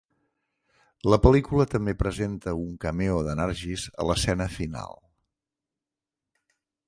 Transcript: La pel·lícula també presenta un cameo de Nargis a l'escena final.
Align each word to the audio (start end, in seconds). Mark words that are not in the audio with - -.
La 1.13 1.19
pel·lícula 1.25 1.67
també 1.73 1.93
presenta 1.99 2.55
un 2.61 2.71
cameo 2.85 3.21
de 3.29 3.37
Nargis 3.41 3.85
a 4.05 4.09
l'escena 4.13 4.47
final. 4.57 4.99